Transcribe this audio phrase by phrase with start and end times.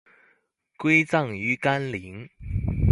[0.77, 2.27] 归葬于干陵。